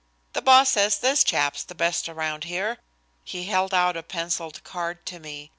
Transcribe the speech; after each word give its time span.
"The 0.33 0.41
boss 0.41 0.69
says 0.69 0.97
this 0.97 1.23
chap's 1.23 1.63
the 1.63 1.75
best 1.75 2.09
around 2.09 2.45
here." 2.45 2.79
He 3.23 3.43
held 3.43 3.71
out 3.71 3.95
a 3.95 4.01
penciled 4.01 4.63
card 4.63 5.05
to 5.05 5.19
me. 5.19 5.47